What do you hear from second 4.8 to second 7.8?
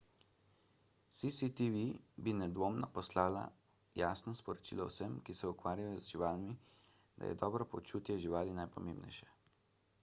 vsem ki se ukvarjajo z živalmi da je dobro